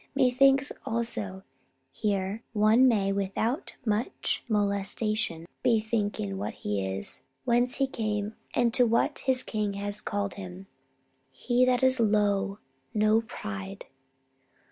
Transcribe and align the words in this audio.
Methinks, 0.15 0.71
also, 0.83 1.43
here 1.91 2.41
one 2.53 2.87
may 2.87 3.11
without 3.11 3.75
much 3.85 4.43
molestation 4.49 5.47
be 5.61 5.79
thinking 5.79 6.39
what 6.39 6.55
he 6.55 6.83
is, 6.83 7.21
whence 7.45 7.75
he 7.75 7.85
came, 7.85 8.33
and 8.55 8.73
to 8.73 8.87
what 8.87 9.19
his 9.19 9.43
King 9.43 9.73
has 9.73 10.01
called 10.01 10.33
him. 10.33 10.65
He 11.31 11.65
that 11.65 11.83
is 11.83 11.99
low, 11.99 12.57
no 12.95 13.21
pride. 13.21 13.85